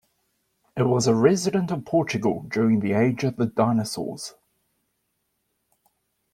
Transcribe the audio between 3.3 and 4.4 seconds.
the dinosaurs.